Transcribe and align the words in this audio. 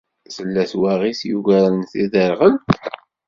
Tella 0.35 0.63
twaɣit 0.71 1.19
yugaren 1.29 1.79
tidderɣelt? 1.91 2.67